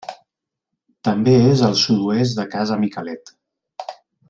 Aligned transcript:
També 1.07 1.35
és 1.51 1.61
al 1.67 1.77
sud-oest 1.83 2.41
de 2.41 2.47
Casa 2.55 2.79
Miquelet. 2.87 3.35